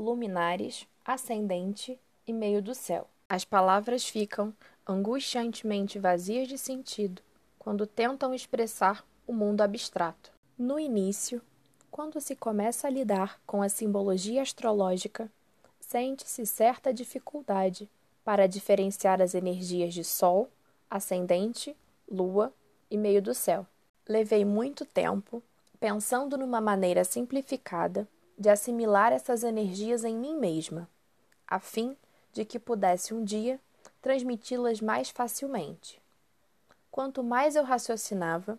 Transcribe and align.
luminares, 0.00 0.86
ascendente 1.04 1.98
e 2.26 2.32
meio 2.32 2.62
do 2.62 2.74
céu. 2.74 3.06
As 3.28 3.44
palavras 3.44 4.04
ficam 4.04 4.52
angustiantemente 4.86 5.98
vazias 5.98 6.48
de 6.48 6.56
sentido 6.56 7.22
quando 7.58 7.86
tentam 7.86 8.34
expressar 8.34 9.04
o 9.26 9.32
mundo 9.32 9.60
abstrato. 9.60 10.32
No 10.58 10.80
início, 10.80 11.42
quando 11.90 12.20
se 12.20 12.34
começa 12.34 12.86
a 12.86 12.90
lidar 12.90 13.40
com 13.46 13.62
a 13.62 13.68
simbologia 13.68 14.42
astrológica, 14.42 15.30
sente-se 15.78 16.46
certa 16.46 16.92
dificuldade 16.92 17.88
para 18.24 18.46
diferenciar 18.46 19.20
as 19.20 19.34
energias 19.34 19.92
de 19.92 20.02
Sol, 20.02 20.48
ascendente, 20.88 21.76
Lua 22.10 22.52
e 22.90 22.96
meio 22.96 23.22
do 23.22 23.34
céu. 23.34 23.66
Levei 24.08 24.44
muito 24.44 24.84
tempo 24.84 25.42
pensando 25.78 26.36
numa 26.36 26.60
maneira 26.60 27.04
simplificada 27.04 28.08
de 28.40 28.48
assimilar 28.48 29.12
essas 29.12 29.44
energias 29.44 30.02
em 30.02 30.16
mim 30.16 30.34
mesma, 30.34 30.88
a 31.46 31.60
fim 31.60 31.94
de 32.32 32.42
que 32.42 32.58
pudesse 32.58 33.12
um 33.12 33.22
dia 33.22 33.60
transmiti-las 34.00 34.80
mais 34.80 35.10
facilmente. 35.10 36.00
Quanto 36.90 37.22
mais 37.22 37.54
eu 37.54 37.62
raciocinava, 37.62 38.58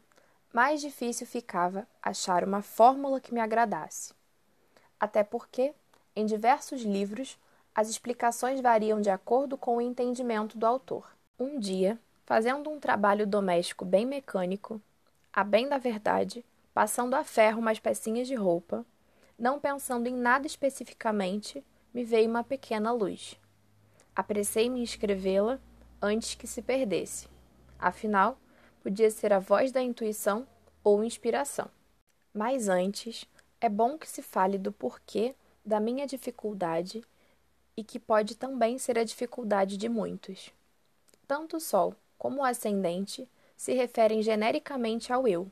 mais 0.53 0.81
difícil 0.81 1.25
ficava 1.25 1.87
achar 1.99 2.43
uma 2.43 2.61
fórmula 2.61 3.19
que 3.19 3.33
me 3.33 3.39
agradasse. 3.39 4.13
Até 4.99 5.23
porque, 5.23 5.73
em 6.15 6.27
diversos 6.27 6.83
livros, 6.83 7.39
as 7.73 7.89
explicações 7.89 8.61
variam 8.61 9.01
de 9.01 9.09
acordo 9.09 9.57
com 9.57 9.77
o 9.77 9.81
entendimento 9.81 10.59
do 10.59 10.67
autor. 10.67 11.11
Um 11.39 11.57
dia, 11.57 11.97
fazendo 12.23 12.69
um 12.69 12.79
trabalho 12.79 13.25
doméstico 13.25 13.83
bem 13.83 14.05
mecânico, 14.05 14.79
a 15.33 15.43
bem 15.43 15.67
da 15.67 15.79
verdade, 15.79 16.45
passando 16.71 17.15
a 17.15 17.23
ferro 17.23 17.59
umas 17.59 17.79
pecinhas 17.79 18.27
de 18.27 18.35
roupa, 18.35 18.85
não 19.37 19.59
pensando 19.59 20.07
em 20.07 20.15
nada 20.15 20.45
especificamente, 20.47 21.63
me 21.93 22.03
veio 22.03 22.29
uma 22.29 22.43
pequena 22.43 22.91
luz. 22.91 23.39
Apressei-me 24.15 24.79
em 24.79 24.83
escrevê-la 24.83 25.59
antes 26.01 26.35
que 26.35 26.47
se 26.47 26.61
perdesse. 26.61 27.27
Afinal, 27.79 28.37
podia 28.81 29.09
ser 29.09 29.33
a 29.33 29.39
voz 29.39 29.71
da 29.71 29.81
intuição 29.81 30.47
ou 30.83 31.03
inspiração. 31.03 31.69
Mas 32.33 32.67
antes, 32.67 33.25
é 33.59 33.69
bom 33.69 33.97
que 33.97 34.07
se 34.07 34.21
fale 34.21 34.57
do 34.57 34.71
porquê 34.71 35.35
da 35.65 35.79
minha 35.79 36.07
dificuldade 36.07 37.03
e 37.77 37.83
que 37.83 37.99
pode 37.99 38.35
também 38.35 38.77
ser 38.77 38.97
a 38.97 39.03
dificuldade 39.03 39.77
de 39.77 39.87
muitos. 39.87 40.51
Tanto 41.27 41.57
o 41.57 41.59
Sol 41.59 41.95
como 42.17 42.41
o 42.41 42.43
ascendente 42.43 43.27
se 43.55 43.73
referem 43.73 44.21
genericamente 44.21 45.13
ao 45.13 45.27
eu. 45.27 45.49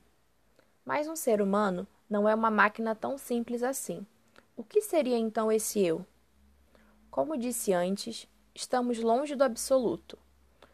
Mas 0.84 1.08
um 1.08 1.16
ser 1.16 1.42
humano 1.42 1.88
não 2.10 2.28
é 2.28 2.34
uma 2.34 2.50
máquina 2.50 2.96
tão 2.96 3.18
simples 3.18 3.62
assim. 3.62 4.06
O 4.58 4.64
que 4.64 4.82
seria 4.82 5.18
então 5.18 5.52
esse 5.52 5.80
eu? 5.80 6.06
Como 7.12 7.38
disse 7.38 7.72
antes, 7.72 8.28
estamos 8.54 9.00
longe 9.00 9.36
do 9.36 9.44
absoluto. 9.44 10.18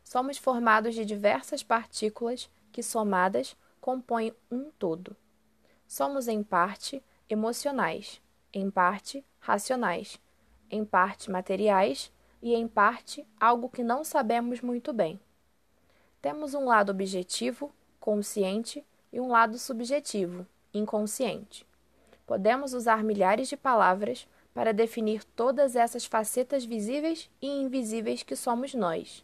Somos 0.03 0.37
formados 0.37 0.95
de 0.95 1.03
diversas 1.03 1.61
partículas 1.61 2.49
que, 2.71 2.81
somadas, 2.81 3.55
compõem 3.81 4.33
um 4.49 4.71
todo. 4.79 5.15
Somos, 5.87 6.27
em 6.27 6.41
parte, 6.41 7.03
emocionais, 7.29 8.21
em 8.53 8.69
parte, 8.69 9.25
racionais, 9.39 10.19
em 10.69 10.85
parte, 10.85 11.29
materiais 11.29 12.11
e, 12.41 12.53
em 12.53 12.67
parte, 12.67 13.27
algo 13.39 13.69
que 13.69 13.83
não 13.83 14.03
sabemos 14.03 14.61
muito 14.61 14.93
bem. 14.93 15.19
Temos 16.21 16.53
um 16.53 16.65
lado 16.65 16.91
objetivo, 16.91 17.71
consciente, 17.99 18.85
e 19.11 19.19
um 19.19 19.29
lado 19.29 19.57
subjetivo, 19.57 20.45
inconsciente. 20.77 21.65
Podemos 22.25 22.73
usar 22.73 23.03
milhares 23.03 23.47
de 23.47 23.57
palavras 23.57 24.27
para 24.53 24.73
definir 24.73 25.23
todas 25.23 25.75
essas 25.75 26.05
facetas 26.05 26.63
visíveis 26.63 27.29
e 27.41 27.47
invisíveis 27.47 28.23
que 28.23 28.35
somos 28.35 28.73
nós. 28.73 29.23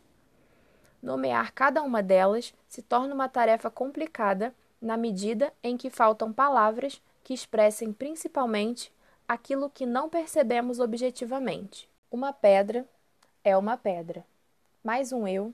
Nomear 1.02 1.54
cada 1.54 1.82
uma 1.82 2.04
delas 2.04 2.54
se 2.68 2.82
torna 2.82 3.16
uma 3.16 3.28
tarefa 3.28 3.72
complicada 3.72 4.54
na 4.82 4.98
medida 4.98 5.54
em 5.64 5.78
que 5.78 5.90
faltam 5.90 6.32
palavras 6.32 7.02
que 7.24 7.34
expressem 7.34 7.94
principalmente 7.94 8.92
aquilo 9.28 9.70
que 9.70 9.86
não 9.86 10.10
percebemos 10.10 10.80
objetivamente. 10.80 11.90
Uma 12.12 12.34
pedra 12.34 12.86
é 13.44 13.56
uma 13.56 13.78
pedra, 13.78 14.26
mas 14.84 15.12
um 15.12 15.28
eu 15.28 15.54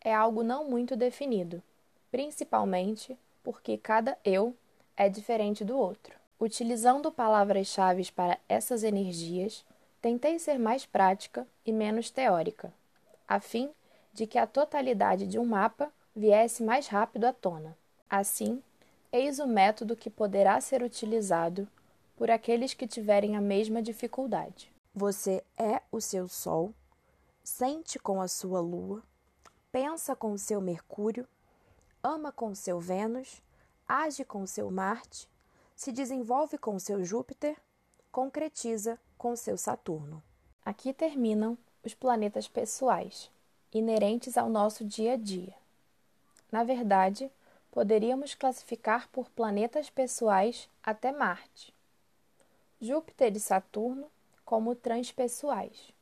é 0.00 0.14
algo 0.14 0.42
não 0.42 0.64
muito 0.64 0.96
definido, 0.96 1.62
principalmente 2.10 3.18
porque 3.42 3.76
cada 3.76 4.16
eu 4.24 4.56
é 4.96 5.08
diferente 5.08 5.64
do 5.64 5.76
outro. 5.76 6.14
Utilizando 6.38 7.10
palavras-chave 7.10 8.10
para 8.12 8.38
essas 8.48 8.82
energias, 8.82 9.64
tentei 10.00 10.38
ser 10.38 10.58
mais 10.58 10.84
prática 10.84 11.46
e 11.64 11.72
menos 11.72 12.10
teórica, 12.10 12.72
a 13.26 13.40
fim 13.40 13.70
de 14.12 14.26
que 14.26 14.38
a 14.38 14.46
totalidade 14.46 15.26
de 15.26 15.38
um 15.38 15.44
mapa 15.44 15.90
viesse 16.14 16.62
mais 16.62 16.86
rápido 16.86 17.24
à 17.24 17.32
tona. 17.32 17.76
Assim, 18.08 18.62
eis 19.12 19.38
o 19.38 19.46
método 19.46 19.96
que 19.96 20.08
poderá 20.08 20.60
ser 20.60 20.82
utilizado 20.82 21.68
por 22.16 22.30
aqueles 22.30 22.72
que 22.72 22.86
tiverem 22.86 23.36
a 23.36 23.40
mesma 23.40 23.82
dificuldade. 23.82 24.72
Você 24.94 25.44
é 25.58 25.82
o 25.92 26.00
seu 26.00 26.28
Sol, 26.28 26.72
sente 27.44 27.98
com 27.98 28.20
a 28.20 28.28
sua 28.28 28.60
Lua, 28.60 29.02
pensa 29.70 30.16
com 30.16 30.32
o 30.32 30.38
seu 30.38 30.60
Mercúrio, 30.60 31.28
ama 32.02 32.32
com 32.32 32.48
o 32.48 32.56
seu 32.56 32.80
Vênus, 32.80 33.42
age 33.88 34.24
com 34.24 34.42
o 34.42 34.46
seu 34.46 34.70
Marte, 34.70 35.28
se 35.74 35.92
desenvolve 35.92 36.58
com 36.58 36.74
o 36.74 36.80
seu 36.80 37.04
Júpiter, 37.04 37.56
concretiza 38.10 38.98
com 39.18 39.32
o 39.32 39.36
seu 39.36 39.56
Saturno. 39.56 40.22
Aqui 40.64 40.92
terminam 40.92 41.56
os 41.84 41.94
planetas 41.94 42.48
pessoais 42.48 43.30
inerentes 43.72 44.36
ao 44.38 44.48
nosso 44.48 44.84
dia 44.84 45.12
a 45.12 45.16
dia. 45.16 45.54
Na 46.50 46.64
verdade, 46.64 47.30
poderíamos 47.70 48.34
classificar 48.34 49.08
por 49.08 49.28
planetas 49.30 49.90
pessoais 49.90 50.68
até 50.82 51.12
Marte, 51.12 51.74
Júpiter 52.80 53.36
e 53.36 53.40
Saturno 53.40 54.06
como 54.44 54.74
transpessoais. 54.74 55.92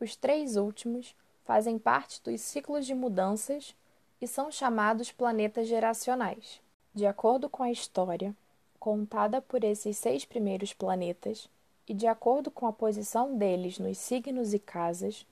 Os 0.00 0.16
três 0.16 0.56
últimos 0.56 1.14
fazem 1.44 1.78
parte 1.78 2.20
dos 2.22 2.40
ciclos 2.40 2.86
de 2.86 2.94
mudanças 2.94 3.76
e 4.20 4.26
são 4.26 4.50
chamados 4.50 5.12
planetas 5.12 5.68
geracionais. 5.68 6.60
De 6.94 7.06
acordo 7.06 7.48
com 7.48 7.62
a 7.62 7.70
história 7.70 8.34
contada 8.78 9.40
por 9.40 9.64
esses 9.64 9.96
seis 9.96 10.24
primeiros 10.24 10.72
planetas 10.72 11.48
e 11.88 11.94
de 11.94 12.06
acordo 12.06 12.50
com 12.50 12.66
a 12.66 12.72
posição 12.72 13.36
deles 13.36 13.78
nos 13.78 13.98
signos 13.98 14.52
e 14.52 14.58
casas, 14.58 15.24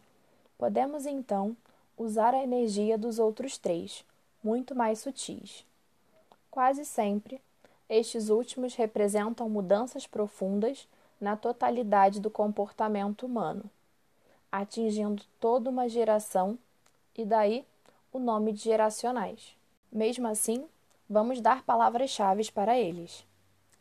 Podemos 0.61 1.07
então 1.07 1.57
usar 1.97 2.35
a 2.35 2.43
energia 2.43 2.99
dos 2.99 3.19
outros 3.19 3.57
três, 3.57 4.05
muito 4.45 4.75
mais 4.75 4.99
sutis. 4.99 5.65
Quase 6.51 6.85
sempre, 6.85 7.41
estes 7.89 8.29
últimos 8.29 8.75
representam 8.75 9.49
mudanças 9.49 10.07
profundas 10.07 10.87
na 11.19 11.35
totalidade 11.35 12.21
do 12.21 12.29
comportamento 12.29 13.25
humano, 13.25 13.65
atingindo 14.53 15.23
toda 15.41 15.71
uma 15.71 15.89
geração 15.89 16.59
e 17.17 17.25
daí 17.25 17.65
o 18.13 18.19
nome 18.19 18.53
de 18.53 18.65
geracionais. 18.65 19.57
Mesmo 19.91 20.29
assim, 20.29 20.67
vamos 21.11 21.41
dar 21.41 21.65
palavras-chave 21.65 22.49
para 22.53 22.79
eles. 22.79 23.27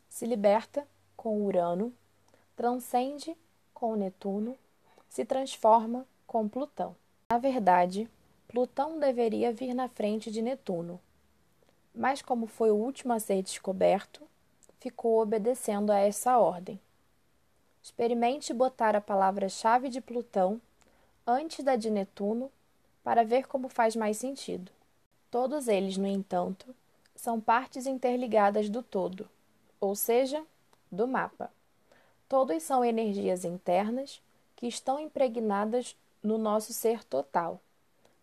Se 0.09 0.25
liberta 0.25 0.87
com 1.15 1.45
Urano, 1.45 1.93
transcende 2.55 3.37
com 3.71 3.95
Netuno, 3.95 4.57
se 5.07 5.23
transforma 5.23 6.07
com 6.25 6.49
Plutão. 6.49 6.95
Na 7.31 7.37
verdade, 7.37 8.09
Plutão 8.47 8.99
deveria 8.99 9.53
vir 9.53 9.75
na 9.75 9.87
frente 9.87 10.31
de 10.31 10.41
Netuno, 10.41 10.99
mas 11.93 12.19
como 12.23 12.47
foi 12.47 12.71
o 12.71 12.75
último 12.75 13.13
a 13.13 13.19
ser 13.19 13.43
descoberto, 13.43 14.21
ficou 14.79 15.21
obedecendo 15.21 15.91
a 15.91 15.99
essa 15.99 16.39
ordem. 16.39 16.79
Experimente 17.83 18.53
botar 18.53 18.95
a 18.95 19.01
palavra-chave 19.01 19.87
de 19.87 20.01
Plutão 20.01 20.59
antes 21.27 21.63
da 21.63 21.75
de 21.75 21.91
Netuno 21.91 22.51
para 23.03 23.23
ver 23.23 23.47
como 23.47 23.69
faz 23.69 23.95
mais 23.95 24.17
sentido. 24.17 24.71
Todos 25.29 25.67
eles, 25.67 25.95
no 25.95 26.07
entanto, 26.07 26.75
são 27.19 27.37
partes 27.37 27.85
interligadas 27.85 28.69
do 28.69 28.81
todo, 28.81 29.29
ou 29.77 29.93
seja, 29.93 30.41
do 30.89 31.05
mapa. 31.05 31.51
Todos 32.29 32.63
são 32.63 32.83
energias 32.83 33.43
internas 33.43 34.21
que 34.55 34.67
estão 34.67 34.97
impregnadas 34.97 35.97
no 36.23 36.37
nosso 36.37 36.71
ser 36.71 37.03
total, 37.03 37.59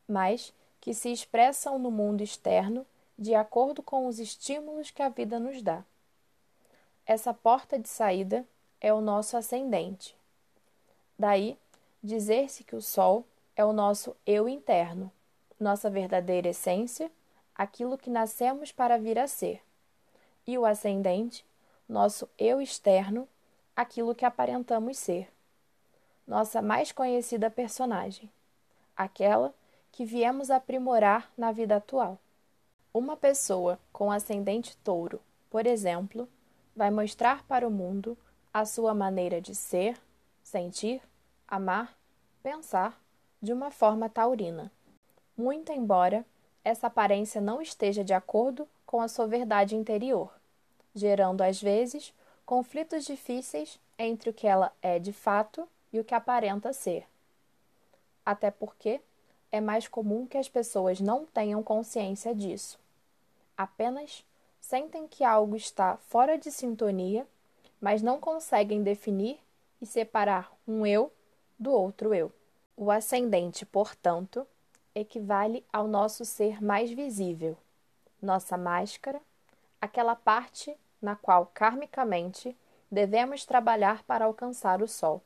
mas 0.09 0.51
que 0.81 0.95
se 0.95 1.13
expressam 1.13 1.79
no 1.79 1.91
mundo 1.91 2.23
externo 2.23 2.87
de 3.19 3.35
acordo 3.35 3.83
com 3.83 4.07
os 4.07 4.19
estímulos 4.19 4.91
que 4.91 5.03
a 5.03 5.11
vida 5.11 5.39
nos 5.39 5.61
dá. 5.61 5.85
Essa 7.05 7.35
porta 7.35 7.79
de 7.79 7.91
saída 7.91 8.47
é 8.81 8.95
o 8.95 9.03
nosso 9.03 9.37
ascendente. 9.37 10.17
Daí, 11.19 11.59
dizer-se 12.03 12.65
que 12.65 12.75
o 12.75 12.81
Sol 12.81 13.27
é 13.55 13.63
o 13.63 13.75
nosso 13.75 14.17
eu 14.27 14.49
interno, 14.49 15.13
nossa 15.61 15.91
verdadeira 15.91 16.49
essência, 16.49 17.13
aquilo 17.57 17.97
que 17.97 18.11
nascemos 18.11 18.71
para 18.71 18.99
vir 18.99 19.19
a 19.19 19.27
ser. 19.27 19.63
E 20.47 20.59
o 20.59 20.67
ascendente, 20.67 21.45
nosso 21.89 22.29
eu 22.39 22.61
externo, 22.61 23.27
aquilo 23.75 24.15
que 24.15 24.25
aparentamos 24.25 24.99
ser. 24.99 25.33
Nossa 26.27 26.61
mais 26.61 26.93
conhecida 26.93 27.51
personagem, 27.51 28.31
aquela 28.97 29.55
que 29.91 30.05
viemos 30.05 30.51
aprimorar 30.51 31.31
na 31.37 31.51
vida 31.53 31.77
atual. 31.77 32.19
Uma 32.93 33.17
pessoa 33.17 33.79
com 33.93 34.11
ascendente 34.11 34.77
touro, 34.79 35.21
por 35.51 35.67
exemplo, 35.67 36.29
vai 36.75 36.91
mostrar 36.91 37.43
para 37.45 37.67
o 37.67 37.71
mundo 37.71 38.17
a 38.53 38.65
sua 38.65 38.93
maneira 38.95 39.41
de 39.41 39.55
ser, 39.55 39.99
sentir, 40.43 41.01
amar, 41.47 41.97
pensar 42.43 43.01
de 43.41 43.53
uma 43.53 43.71
forma 43.71 44.09
taurina. 44.09 44.71
Muito 45.37 45.73
embora 45.73 46.25
essa 46.67 46.89
aparência 46.89 47.41
não 47.41 47.63
esteja 47.63 48.03
de 48.03 48.13
acordo 48.13 48.69
com 48.85 49.01
a 49.01 49.07
sua 49.07 49.25
verdade 49.29 49.77
interior, 49.77 50.35
gerando 50.93 51.43
às 51.43 51.63
vezes 51.63 52.13
conflitos 52.45 53.05
difíceis 53.05 53.79
entre 53.97 54.31
o 54.31 54.33
que 54.33 54.49
ela 54.49 54.73
é 54.83 54.99
de 54.99 55.13
fato 55.13 55.69
e 55.93 56.01
o 56.01 56.05
que 56.05 56.13
aparenta 56.13 56.73
ser. 56.73 57.07
Até 58.25 58.51
porque 58.51 59.01
é 59.53 59.61
mais 59.61 59.87
comum 59.87 60.27
que 60.27 60.37
as 60.37 60.49
pessoas 60.49 61.01
não 61.01 61.25
tenham 61.25 61.63
consciência 61.63 62.35
disso. 62.35 62.81
Apenas 63.57 64.25
sentem 64.61 65.07
que 65.07 65.23
algo 65.23 65.55
está 65.55 65.97
fora 66.09 66.37
de 66.37 66.51
sintonia, 66.51 67.25
mas 67.81 68.03
não 68.03 68.19
conseguem 68.19 68.83
definir 68.83 69.39
e 69.81 69.87
separar 69.87 70.53
um 70.67 70.85
eu 70.85 71.13
do 71.57 71.71
outro 71.71 72.13
eu. 72.13 72.33
O 72.77 72.91
ascendente, 72.91 73.65
portanto, 73.65 74.45
equivale 74.97 75.63
ao 75.71 75.87
nosso 75.87 76.25
ser 76.25 76.63
mais 76.65 76.91
visível, 76.91 77.55
nossa 78.21 78.57
máscara, 78.57 79.21
aquela 79.79 80.17
parte 80.17 80.75
na 81.03 81.15
qual 81.15 81.51
karmicamente 81.53 82.57
devemos 82.91 83.45
trabalhar 83.45 84.03
para 84.05 84.25
alcançar 84.25 84.81
o 84.81 84.89
sol. 84.89 85.23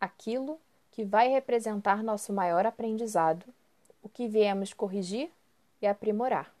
Aquilo 0.00 0.58
que 0.90 1.04
vai 1.04 1.28
representar 1.28 2.02
nosso 2.02 2.32
maior 2.32 2.66
aprendizado, 2.66 3.46
o 4.02 4.08
que 4.08 4.26
viemos 4.26 4.72
corrigir 4.72 5.30
e 5.80 5.86
aprimorar. 5.86 6.52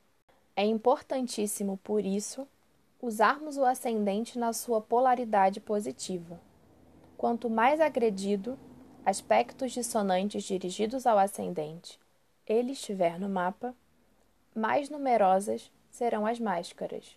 É 0.54 0.64
importantíssimo, 0.64 1.76
por 1.82 2.04
isso, 2.04 2.46
usarmos 3.02 3.56
o 3.56 3.64
ascendente 3.64 4.38
na 4.38 4.52
sua 4.52 4.80
polaridade 4.80 5.58
positiva. 5.58 6.38
Quanto 7.18 7.50
mais 7.50 7.80
agredido, 7.80 8.56
aspectos 9.06 9.72
dissonantes 9.72 10.44
dirigidos 10.44 11.06
ao 11.06 11.18
ascendente 11.18 11.98
ele 12.46 12.72
estiver 12.72 13.18
no 13.18 13.28
mapa, 13.28 13.74
mais 14.54 14.88
numerosas 14.88 15.70
serão 15.90 16.24
as 16.24 16.38
máscaras. 16.38 17.16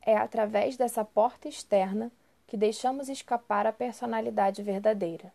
É 0.00 0.16
através 0.16 0.76
dessa 0.76 1.04
porta 1.04 1.48
externa 1.48 2.10
que 2.46 2.56
deixamos 2.56 3.10
escapar 3.10 3.66
a 3.66 3.72
personalidade 3.72 4.62
verdadeira. 4.62 5.30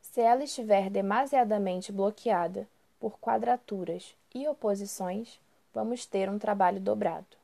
Se 0.00 0.20
ela 0.20 0.44
estiver 0.44 0.88
demasiadamente 0.88 1.92
bloqueada 1.92 2.66
por 2.98 3.18
quadraturas 3.18 4.14
e 4.34 4.48
oposições, 4.48 5.38
vamos 5.74 6.06
ter 6.06 6.30
um 6.30 6.38
trabalho 6.38 6.80
dobrado. 6.80 7.36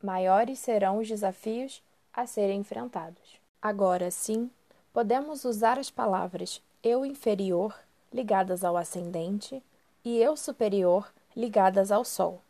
Maiores 0.00 0.60
serão 0.60 0.98
os 0.98 1.08
desafios 1.08 1.82
a 2.14 2.26
serem 2.26 2.60
enfrentados. 2.60 3.40
Agora 3.60 4.10
sim, 4.10 4.48
podemos 4.96 5.44
usar 5.44 5.78
as 5.78 5.90
palavras 5.90 6.62
eu 6.82 7.04
inferior 7.04 7.78
ligadas 8.10 8.64
ao 8.64 8.78
ascendente 8.78 9.62
e 10.02 10.16
eu 10.16 10.38
superior 10.38 11.12
ligadas 11.36 11.92
ao 11.92 12.02
Sol. 12.02 12.40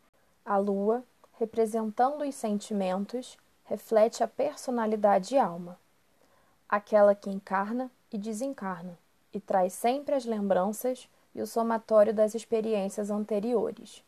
A 0.45 0.55
Lua, 0.55 1.03
representando 1.33 2.23
os 2.23 2.33
sentimentos, 2.35 3.37
reflete 3.65 4.23
a 4.23 4.29
personalidade 4.29 5.35
e 5.35 5.37
alma, 5.37 5.77
aquela 6.69 7.13
que 7.13 7.29
encarna 7.29 7.91
e 8.13 8.17
desencarna, 8.17 8.97
e 9.33 9.41
traz 9.41 9.73
sempre 9.73 10.15
as 10.15 10.23
lembranças 10.23 11.09
e 11.35 11.41
o 11.41 11.45
somatório 11.45 12.13
das 12.13 12.33
experiências 12.33 13.09
anteriores. 13.11 14.01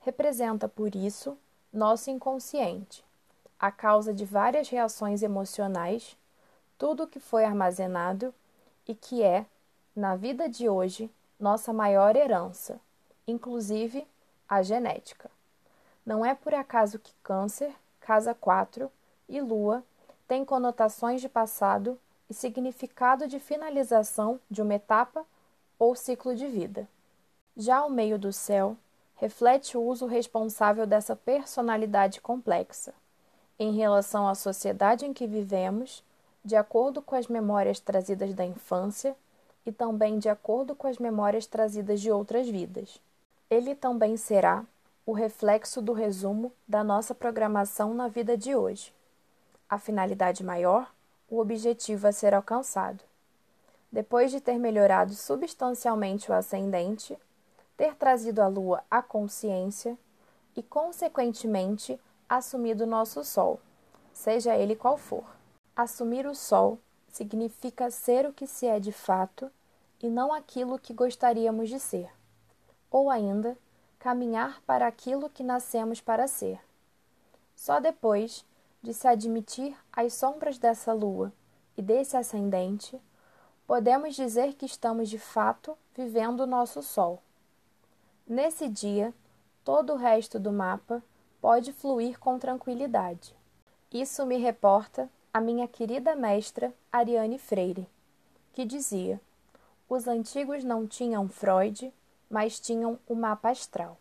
Representa, 0.00 0.70
por 0.70 0.96
isso, 0.96 1.36
nosso 1.70 2.10
inconsciente, 2.10 3.04
a 3.60 3.70
causa 3.70 4.14
de 4.14 4.24
várias 4.24 4.70
reações 4.70 5.22
emocionais, 5.22 6.16
tudo 6.82 7.04
o 7.04 7.06
que 7.06 7.20
foi 7.20 7.44
armazenado 7.44 8.34
e 8.88 8.92
que 8.92 9.22
é, 9.22 9.46
na 9.94 10.16
vida 10.16 10.48
de 10.48 10.68
hoje, 10.68 11.08
nossa 11.38 11.72
maior 11.72 12.16
herança, 12.16 12.80
inclusive 13.24 14.04
a 14.48 14.64
genética. 14.64 15.30
Não 16.04 16.26
é 16.26 16.34
por 16.34 16.52
acaso 16.52 16.98
que 16.98 17.14
Câncer, 17.22 17.72
Casa 18.00 18.34
4 18.34 18.90
e 19.28 19.40
Lua 19.40 19.84
têm 20.26 20.44
conotações 20.44 21.20
de 21.20 21.28
passado 21.28 21.96
e 22.28 22.34
significado 22.34 23.28
de 23.28 23.38
finalização 23.38 24.40
de 24.50 24.60
uma 24.60 24.74
etapa 24.74 25.24
ou 25.78 25.94
ciclo 25.94 26.34
de 26.34 26.48
vida. 26.48 26.88
Já 27.56 27.84
o 27.84 27.90
meio 27.90 28.18
do 28.18 28.32
céu 28.32 28.76
reflete 29.14 29.78
o 29.78 29.82
uso 29.82 30.06
responsável 30.06 30.84
dessa 30.84 31.14
personalidade 31.14 32.20
complexa, 32.20 32.92
em 33.56 33.70
relação 33.70 34.26
à 34.26 34.34
sociedade 34.34 35.06
em 35.06 35.12
que 35.12 35.28
vivemos, 35.28 36.02
de 36.44 36.56
acordo 36.56 37.00
com 37.00 37.14
as 37.14 37.28
memórias 37.28 37.78
trazidas 37.78 38.34
da 38.34 38.44
infância 38.44 39.14
e 39.64 39.70
também 39.70 40.18
de 40.18 40.28
acordo 40.28 40.74
com 40.74 40.86
as 40.86 40.98
memórias 40.98 41.46
trazidas 41.46 42.00
de 42.00 42.10
outras 42.10 42.48
vidas. 42.48 43.00
Ele 43.48 43.74
também 43.74 44.16
será 44.16 44.64
o 45.06 45.12
reflexo 45.12 45.80
do 45.80 45.92
resumo 45.92 46.52
da 46.66 46.82
nossa 46.82 47.14
programação 47.14 47.94
na 47.94 48.08
vida 48.08 48.36
de 48.36 48.54
hoje. 48.54 48.92
A 49.68 49.78
finalidade 49.78 50.44
maior, 50.44 50.92
o 51.30 51.38
objetivo 51.38 52.06
a 52.06 52.12
ser 52.12 52.34
alcançado. 52.34 53.02
Depois 53.90 54.30
de 54.30 54.40
ter 54.40 54.58
melhorado 54.58 55.14
substancialmente 55.14 56.30
o 56.30 56.34
ascendente, 56.34 57.16
ter 57.76 57.94
trazido 57.94 58.40
a 58.40 58.48
Lua 58.48 58.82
à 58.90 59.02
consciência 59.02 59.98
e, 60.56 60.62
consequentemente, 60.62 61.98
assumido 62.28 62.86
nosso 62.86 63.24
Sol, 63.24 63.60
seja 64.12 64.56
ele 64.56 64.74
qual 64.74 64.96
for. 64.96 65.24
Assumir 65.74 66.26
o 66.26 66.34
Sol 66.34 66.78
significa 67.08 67.90
ser 67.90 68.26
o 68.26 68.32
que 68.32 68.46
se 68.46 68.66
é 68.66 68.78
de 68.78 68.92
fato 68.92 69.50
e 70.02 70.10
não 70.10 70.30
aquilo 70.30 70.78
que 70.78 70.92
gostaríamos 70.92 71.70
de 71.70 71.80
ser, 71.80 72.10
ou 72.90 73.08
ainda, 73.08 73.56
caminhar 73.98 74.60
para 74.66 74.86
aquilo 74.86 75.30
que 75.30 75.42
nascemos 75.42 75.98
para 75.98 76.28
ser. 76.28 76.60
Só 77.56 77.80
depois 77.80 78.44
de 78.82 78.92
se 78.92 79.08
admitir 79.08 79.74
as 79.90 80.12
sombras 80.12 80.58
dessa 80.58 80.92
lua 80.92 81.32
e 81.74 81.80
desse 81.80 82.18
ascendente, 82.18 83.00
podemos 83.66 84.14
dizer 84.14 84.52
que 84.54 84.66
estamos 84.66 85.08
de 85.08 85.18
fato 85.18 85.78
vivendo 85.94 86.40
o 86.40 86.46
nosso 86.46 86.82
sol. 86.82 87.22
Nesse 88.26 88.68
dia, 88.68 89.14
todo 89.64 89.94
o 89.94 89.96
resto 89.96 90.38
do 90.38 90.52
mapa 90.52 91.02
pode 91.40 91.72
fluir 91.72 92.18
com 92.18 92.38
tranquilidade. 92.38 93.34
Isso 93.90 94.26
me 94.26 94.36
reporta 94.36 95.08
a 95.32 95.40
minha 95.40 95.66
querida 95.66 96.14
mestra 96.14 96.74
Ariane 96.92 97.38
Freire, 97.38 97.88
que 98.52 98.66
dizia: 98.66 99.20
os 99.88 100.06
antigos 100.06 100.62
não 100.62 100.86
tinham 100.86 101.28
Freud, 101.28 101.92
mas 102.28 102.60
tinham 102.60 102.98
o 103.08 103.14
mapa 103.14 103.50
astral. 103.50 103.96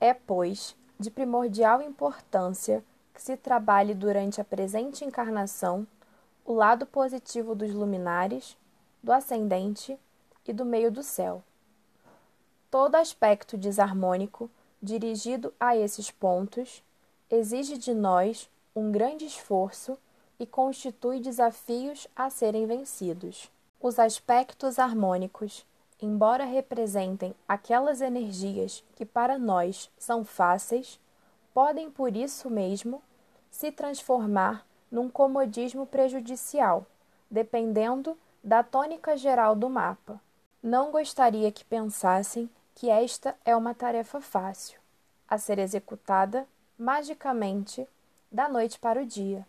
É, 0.00 0.12
pois, 0.12 0.76
de 0.98 1.10
primordial 1.10 1.80
importância 1.80 2.84
que 3.14 3.22
se 3.22 3.36
trabalhe 3.36 3.94
durante 3.94 4.40
a 4.40 4.44
presente 4.44 5.04
encarnação 5.04 5.86
o 6.44 6.52
lado 6.52 6.84
positivo 6.84 7.54
dos 7.54 7.72
luminares, 7.72 8.56
do 9.02 9.12
ascendente 9.12 9.98
e 10.46 10.52
do 10.52 10.64
meio 10.64 10.90
do 10.90 11.02
céu. 11.02 11.42
Todo 12.70 12.96
aspecto 12.96 13.56
desarmônico 13.56 14.50
dirigido 14.82 15.52
a 15.58 15.76
esses 15.76 16.10
pontos 16.10 16.82
exige 17.30 17.78
de 17.78 17.94
nós 17.94 18.48
um 18.74 18.92
grande 18.92 19.24
esforço 19.24 19.98
e 20.38 20.46
constitui 20.46 21.20
desafios 21.20 22.06
a 22.14 22.30
serem 22.30 22.66
vencidos. 22.66 23.50
Os 23.80 23.98
aspectos 23.98 24.78
harmônicos, 24.78 25.66
embora 26.00 26.44
representem 26.44 27.34
aquelas 27.48 28.00
energias 28.00 28.84
que 28.94 29.04
para 29.04 29.38
nós 29.38 29.90
são 29.98 30.24
fáceis, 30.24 31.00
podem 31.54 31.90
por 31.90 32.14
isso 32.16 32.50
mesmo 32.50 33.02
se 33.50 33.72
transformar 33.72 34.66
num 34.90 35.08
comodismo 35.08 35.86
prejudicial, 35.86 36.86
dependendo 37.30 38.16
da 38.42 38.62
tônica 38.62 39.16
geral 39.16 39.56
do 39.56 39.68
mapa. 39.68 40.20
Não 40.62 40.90
gostaria 40.90 41.50
que 41.50 41.64
pensassem 41.64 42.50
que 42.74 42.90
esta 42.90 43.34
é 43.44 43.56
uma 43.56 43.74
tarefa 43.74 44.20
fácil, 44.20 44.78
a 45.28 45.38
ser 45.38 45.58
executada 45.58 46.46
magicamente 46.78 47.88
da 48.30 48.48
noite 48.48 48.78
para 48.78 49.00
o 49.00 49.06
dia. 49.06 49.46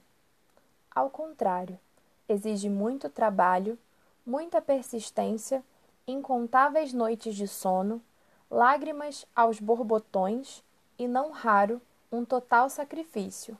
Ao 0.98 1.12
contrário, 1.12 1.80
exige 2.27 2.68
muito 2.68 3.08
trabalho, 3.08 3.77
muita 4.25 4.60
persistência, 4.60 5.63
incontáveis 6.08 6.92
noites 6.92 7.36
de 7.36 7.48
sono, 7.48 8.01
lágrimas 8.50 9.24
aos 9.36 9.60
borbotões 9.60 10.63
e, 10.98 11.08
não 11.08 11.30
raro, 11.30 11.80
um 12.12 12.25
total 12.25 12.68
sacrifício. 12.68 13.56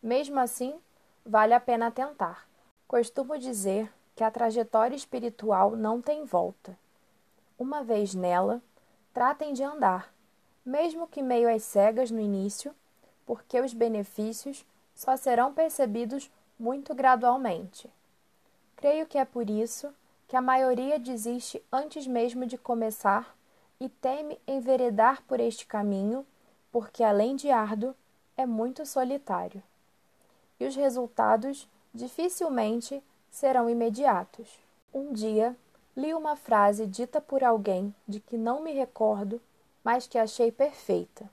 Mesmo 0.00 0.38
assim, 0.38 0.78
vale 1.26 1.52
a 1.52 1.58
pena 1.58 1.90
tentar. 1.90 2.48
Costumo 2.86 3.36
dizer 3.36 3.92
que 4.14 4.22
a 4.22 4.30
trajetória 4.30 4.94
espiritual 4.94 5.74
não 5.74 6.00
tem 6.00 6.24
volta. 6.24 6.78
Uma 7.58 7.82
vez 7.82 8.14
nela, 8.14 8.62
tratem 9.12 9.52
de 9.52 9.64
andar, 9.64 10.14
mesmo 10.64 11.08
que 11.08 11.22
meio 11.22 11.52
às 11.52 11.64
cegas 11.64 12.12
no 12.12 12.20
início, 12.20 12.72
porque 13.26 13.60
os 13.60 13.74
benefícios 13.74 14.64
só 14.94 15.16
serão 15.16 15.52
percebidos 15.52 16.30
muito 16.58 16.94
gradualmente. 16.94 17.88
Creio 18.76 19.06
que 19.06 19.18
é 19.18 19.24
por 19.24 19.48
isso 19.48 19.92
que 20.26 20.36
a 20.36 20.42
maioria 20.42 20.98
desiste 20.98 21.62
antes 21.72 22.06
mesmo 22.06 22.44
de 22.46 22.58
começar 22.58 23.36
e 23.80 23.88
teme 23.88 24.38
enveredar 24.46 25.22
por 25.22 25.40
este 25.40 25.66
caminho, 25.66 26.26
porque 26.70 27.02
além 27.02 27.36
de 27.36 27.50
árduo, 27.50 27.94
é 28.36 28.44
muito 28.44 28.84
solitário. 28.84 29.62
E 30.60 30.66
os 30.66 30.74
resultados 30.74 31.68
dificilmente 31.94 33.02
serão 33.30 33.70
imediatos. 33.70 34.58
Um 34.92 35.12
dia 35.12 35.56
li 35.96 36.12
uma 36.14 36.36
frase 36.36 36.86
dita 36.86 37.20
por 37.20 37.42
alguém 37.42 37.94
de 38.06 38.20
que 38.20 38.36
não 38.36 38.62
me 38.62 38.72
recordo, 38.72 39.40
mas 39.82 40.06
que 40.06 40.18
achei 40.18 40.52
perfeita. 40.52 41.28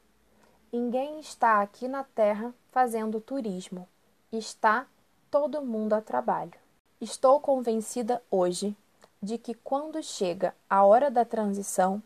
Ninguém 0.71 1.19
está 1.19 1.61
aqui 1.61 1.87
na 1.87 2.03
Terra 2.03 2.53
fazendo 2.71 3.21
turismo. 3.21 3.87
Está 4.31 4.87
todo 5.35 5.61
mundo 5.61 5.91
a 5.91 5.99
trabalho. 5.99 6.53
Estou 7.01 7.41
convencida 7.41 8.23
hoje 8.31 8.73
de 9.21 9.37
que 9.37 9.53
quando 9.53 10.01
chega 10.01 10.55
a 10.69 10.85
hora 10.85 11.11
da 11.11 11.25
transição, 11.25 12.01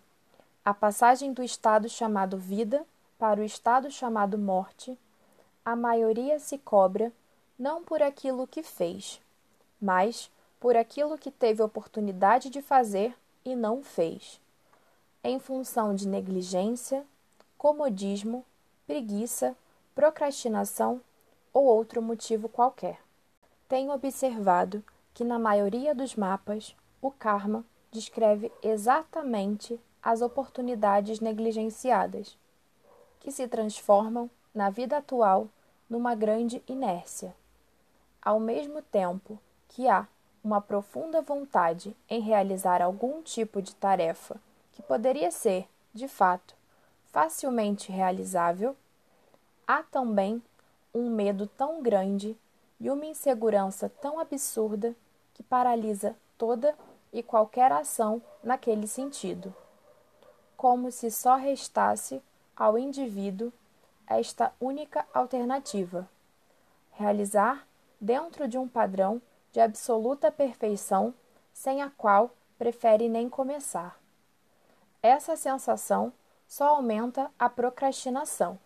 a 0.66 0.74
passagem 0.74 1.32
do 1.32 1.44
estado 1.44 1.88
chamado 1.88 2.40
vida 2.40 2.84
para 3.20 3.40
o 3.40 3.44
estado 3.44 3.92
chamado 3.92 4.36
morte, 4.36 4.98
a 5.64 5.76
maioria 5.76 6.40
se 6.40 6.58
cobra 6.58 7.14
não 7.60 7.84
por 7.84 8.02
aquilo 8.02 8.48
que 8.48 8.64
fez, 8.64 9.22
mas 9.80 10.32
por 10.60 10.76
aquilo 10.76 11.16
que 11.16 11.30
teve 11.30 11.62
oportunidade 11.62 12.50
de 12.50 12.64
fazer 12.64 13.16
e 13.46 13.56
não 13.56 13.84
fez, 13.84 14.42
em 15.24 15.38
função 15.38 15.94
de 15.94 16.08
negligência, 16.08 17.06
comodismo, 17.60 18.44
preguiça, 18.88 19.56
procrastinação 19.94 21.00
ou 21.54 21.66
outro 21.66 22.02
motivo 22.02 22.50
qualquer. 22.50 23.00
Tenho 23.70 23.92
observado 23.92 24.84
que 25.14 25.24
na 25.24 25.38
maioria 25.38 25.94
dos 25.94 26.16
mapas 26.16 26.76
o 27.00 27.12
karma 27.12 27.64
descreve 27.92 28.52
exatamente 28.64 29.80
as 30.02 30.24
oportunidades 30.24 31.20
negligenciadas, 31.20 32.36
que 33.20 33.32
se 33.32 33.48
transformam 33.48 34.28
na 34.56 34.72
vida 34.72 34.98
atual 34.98 35.48
numa 35.88 36.16
grande 36.16 36.64
inércia. 36.68 37.36
Ao 38.20 38.40
mesmo 38.40 38.82
tempo 38.82 39.38
que 39.68 39.88
há 39.88 40.08
uma 40.44 40.60
profunda 40.60 41.22
vontade 41.22 41.96
em 42.10 42.22
realizar 42.22 42.82
algum 42.82 43.22
tipo 43.22 43.62
de 43.62 43.76
tarefa 43.76 44.42
que 44.72 44.82
poderia 44.82 45.30
ser, 45.30 45.70
de 45.94 46.08
fato, 46.08 46.56
facilmente 47.12 47.92
realizável, 47.92 48.76
há 49.68 49.84
também 49.84 50.42
um 50.92 51.08
medo 51.12 51.46
tão 51.46 51.84
grande 51.84 52.36
e 52.80 52.90
uma 52.90 53.06
insegurança 53.06 53.90
tão 54.02 54.20
absurda 54.20 54.96
que 55.34 55.44
paralisa 55.44 56.16
toda 56.38 56.76
e 57.12 57.22
qualquer 57.22 57.72
ação 57.72 58.22
naquele 58.44 58.88
sentido, 58.88 59.54
como 60.56 60.92
se 60.92 61.10
só 61.12 61.36
restasse 61.36 62.22
ao 62.56 62.78
indivíduo 62.78 63.52
esta 64.08 64.54
única 64.60 65.06
alternativa: 65.14 66.08
realizar 66.92 67.66
dentro 68.00 68.48
de 68.48 68.58
um 68.58 68.68
padrão 68.68 69.22
de 69.52 69.60
absoluta 69.60 70.32
perfeição, 70.32 71.14
sem 71.54 71.82
a 71.82 71.90
qual 71.90 72.32
prefere 72.58 73.10
nem 73.10 73.30
começar. 73.30 74.00
Essa 75.02 75.36
sensação 75.36 76.12
só 76.48 76.76
aumenta 76.76 77.32
a 77.38 77.50
procrastinação. 77.50 78.60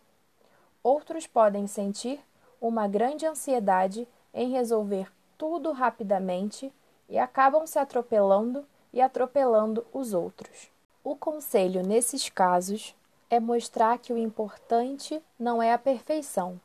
Outros 0.82 1.28
podem 1.28 1.68
sentir 1.68 2.20
uma 2.64 2.88
grande 2.88 3.26
ansiedade 3.26 4.08
em 4.34 4.50
resolver 4.50 5.12
tudo 5.38 5.74
rapidamente 5.74 6.72
e 7.10 7.20
acabam 7.20 7.68
se 7.68 7.78
atropelando 7.78 8.66
e 8.94 9.02
atropelando 9.02 9.86
os 9.92 10.14
outros. 10.14 10.72
O 11.04 11.14
conselho 11.14 11.86
nesses 11.86 12.30
casos 12.30 12.96
é 13.30 13.38
mostrar 13.38 13.98
que 13.98 14.14
o 14.14 14.18
importante 14.18 15.22
não 15.38 15.62
é 15.62 15.74
a 15.74 15.78
perfeição, 15.78 16.58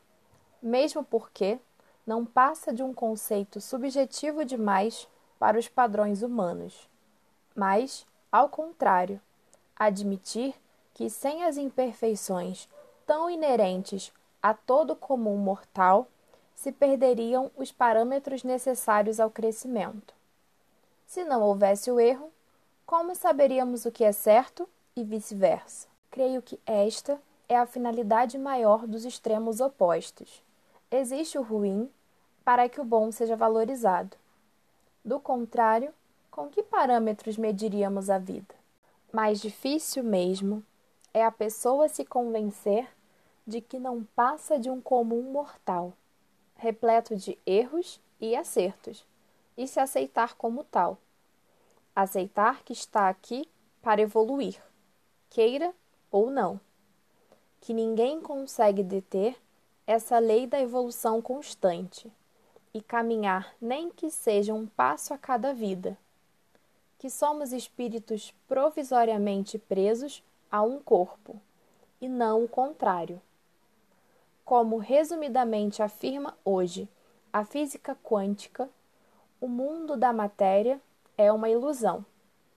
mesmo 0.62 1.02
porque 1.02 1.59
não 2.07 2.25
passa 2.25 2.73
de 2.73 2.83
um 2.83 2.95
conceito 2.95 3.61
subjetivo 3.61 4.45
demais 4.45 5.09
para 5.37 5.59
os 5.59 5.67
padrões 5.67 6.23
humanos, 6.23 6.88
mas, 7.57 8.07
ao 8.31 8.49
contrário, 8.49 9.21
admitir 9.75 10.55
que 10.95 11.11
sem 11.11 11.43
as 11.43 11.57
imperfeições 11.57 12.69
tão 13.05 13.28
inerentes 13.28 14.12
a 14.42 14.54
todo 14.54 14.97
comum 14.97 15.37
mortal, 15.37 16.09
se 16.54 16.73
perderiam 16.73 17.50
os 17.57 17.71
parâmetros 17.71 18.42
necessários 18.42 19.21
ao 19.21 19.30
crescimento. 19.30 20.14
Se 21.07 21.25
não 21.25 21.42
houvesse 21.42 21.90
o 21.90 22.00
erro, 22.00 22.30
como 22.85 23.14
saberíamos 23.14 23.85
o 23.85 23.92
que 23.92 24.04
é 24.04 24.12
certo 24.12 24.68
e 24.97 25.04
vice-versa? 25.04 25.87
Creio 26.11 26.42
que 26.42 26.59
esta 26.66 27.21
é 27.49 27.57
a 27.57 27.66
finalidade 27.66 28.37
maior 28.38 28.87
dos 28.87 29.04
extremos 29.04 29.61
opostos. 29.61 30.42
Existe 30.90 31.38
o 31.38 31.42
ruim 31.42 31.90
para 32.45 32.68
que 32.68 32.80
o 32.80 32.85
bom 32.85 33.12
seja 33.12 33.37
valorizado. 33.37 34.16
Do 35.04 35.21
contrário, 35.21 35.92
com 36.30 36.49
que 36.49 36.62
parâmetros 36.62 37.37
mediríamos 37.37 38.11
a 38.11 38.18
vida? 38.18 38.54
Mais 39.12 39.40
difícil 39.40 40.02
mesmo 40.02 40.64
é 41.14 41.25
a 41.25 41.30
pessoa 41.30 41.88
se 41.88 42.04
convencer 42.04 42.88
de 43.49 43.62
que 43.62 43.78
não 43.78 44.05
passa 44.14 44.59
de 44.59 44.69
um 44.69 44.78
comum 44.78 45.23
mortal, 45.23 45.95
repleto 46.55 47.17
de 47.17 47.38
erros 47.47 47.99
e 48.21 48.37
acertos, 48.37 49.07
e 49.57 49.67
se 49.67 49.81
aceitar 49.81 50.35
como 50.35 50.62
tal. 50.64 50.99
Aceitar 51.97 52.62
que 52.62 52.75
está 52.75 53.09
aqui 53.09 53.49
para 53.81 54.02
evoluir, 54.02 54.62
queira 55.31 55.75
ou 56.11 56.31
não. 56.31 56.61
Que 57.59 57.73
ninguém 57.73 58.21
consegue 58.21 58.83
deter 58.83 59.35
essa 59.87 60.19
lei 60.19 60.47
da 60.47 60.61
evolução 60.61 61.23
constante 61.23 62.12
e 62.75 62.83
caminhar 62.83 63.55
nem 63.59 63.88
que 63.88 64.11
seja 64.11 64.52
um 64.52 64.67
passo 64.67 65.14
a 65.14 65.19
cada 65.19 65.55
vida. 65.55 65.97
Que 66.99 67.09
somos 67.09 67.55
espíritos 67.55 68.35
provisoriamente 68.47 69.59
presos 69.59 70.23
a 70.50 70.61
um 70.61 70.78
corpo, 70.78 71.40
e 71.99 72.09
não 72.09 72.45
o 72.45 72.49
contrário. 72.49 73.19
Como 74.49 74.78
resumidamente 74.78 75.83
afirma 75.83 76.35
hoje 76.43 76.88
a 77.31 77.45
física 77.45 77.95
quântica, 77.95 78.67
o 79.38 79.47
mundo 79.47 79.95
da 79.95 80.11
matéria 80.11 80.81
é 81.19 81.31
uma 81.31 81.50
ilusão. 81.50 82.02